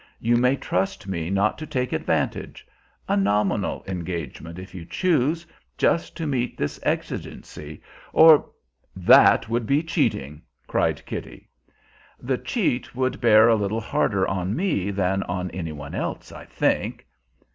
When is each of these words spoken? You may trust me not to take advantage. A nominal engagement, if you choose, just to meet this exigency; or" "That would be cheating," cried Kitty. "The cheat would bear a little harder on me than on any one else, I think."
You 0.19 0.35
may 0.35 0.55
trust 0.55 1.05
me 1.07 1.29
not 1.29 1.59
to 1.59 1.67
take 1.67 1.93
advantage. 1.93 2.65
A 3.07 3.15
nominal 3.15 3.83
engagement, 3.87 4.57
if 4.57 4.73
you 4.73 4.83
choose, 4.83 5.45
just 5.77 6.17
to 6.17 6.25
meet 6.25 6.57
this 6.57 6.79
exigency; 6.81 7.83
or" 8.11 8.49
"That 8.95 9.47
would 9.47 9.67
be 9.67 9.83
cheating," 9.83 10.41
cried 10.65 11.05
Kitty. 11.05 11.49
"The 12.19 12.39
cheat 12.39 12.95
would 12.95 13.21
bear 13.21 13.47
a 13.47 13.55
little 13.55 13.79
harder 13.79 14.27
on 14.27 14.55
me 14.55 14.89
than 14.89 15.21
on 15.21 15.51
any 15.51 15.71
one 15.71 15.93
else, 15.93 16.31
I 16.31 16.45
think." 16.45 17.05